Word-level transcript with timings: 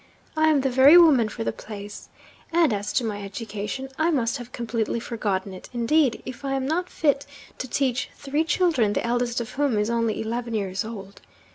I 0.35 0.49
am 0.49 0.61
the 0.61 0.69
very 0.71 0.97
woman 0.97 1.29
for 1.29 1.43
the 1.43 1.51
place 1.51 2.09
and, 2.51 2.73
as 2.73 2.91
to 2.93 3.03
my 3.03 3.21
education, 3.23 3.87
I 3.99 4.09
must 4.09 4.37
have 4.37 4.51
completely 4.51 4.99
forgotten 4.99 5.53
it 5.53 5.69
indeed, 5.73 6.23
if 6.25 6.43
I 6.43 6.53
am 6.53 6.65
not 6.65 6.89
fit 6.89 7.27
to 7.59 7.67
teach 7.67 8.09
three 8.15 8.43
children 8.43 8.93
the 8.93 9.05
eldest 9.05 9.39
of 9.39 9.51
whom 9.51 9.77
is 9.77 9.91
only 9.91 10.19
eleven 10.19 10.55
years 10.55 10.83
old. 10.83 11.21